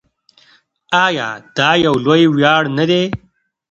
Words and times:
آیا 1.05 1.27
دا 1.57 1.69
یو 1.85 1.95
لوی 2.05 2.23
ویاړ 2.35 2.63
نه 2.77 2.85
دی؟ 2.89 3.03